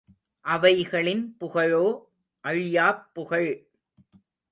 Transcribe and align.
அவைகளின் 0.45 1.35
புகழோ 1.37 2.09
அழியாப் 2.43 3.13
புகழ். 3.13 3.67